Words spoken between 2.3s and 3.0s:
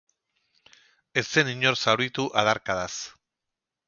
adarkadaz.